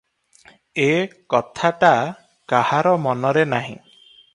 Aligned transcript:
ଏ 0.85 0.87
କଥାଟା 1.35 1.93
କାହାର 2.55 2.99
ମନରେ 3.07 3.49
ନାହିଁ। 3.57 3.81